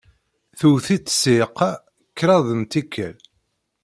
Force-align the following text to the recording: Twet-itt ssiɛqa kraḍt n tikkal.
Twet-itt 0.59 1.13
ssiɛqa 1.15 1.71
kraḍt 2.17 2.49
n 2.59 2.61
tikkal. 2.71 3.15